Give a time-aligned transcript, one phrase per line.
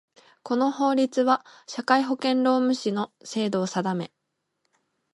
[0.41, 4.11] この法律は、社会保険労務士の制度を定め